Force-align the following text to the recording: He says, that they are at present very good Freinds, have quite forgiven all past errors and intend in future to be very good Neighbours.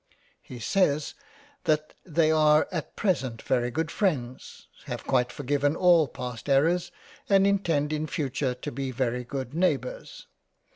He 0.41 0.57
says, 0.57 1.13
that 1.65 1.93
they 2.03 2.31
are 2.31 2.67
at 2.71 2.95
present 2.95 3.39
very 3.43 3.69
good 3.69 3.91
Freinds, 3.91 4.65
have 4.85 5.03
quite 5.05 5.31
forgiven 5.31 5.75
all 5.75 6.07
past 6.07 6.49
errors 6.49 6.91
and 7.29 7.45
intend 7.45 7.93
in 7.93 8.07
future 8.07 8.55
to 8.55 8.71
be 8.71 8.89
very 8.89 9.23
good 9.23 9.53
Neighbours. 9.53 10.25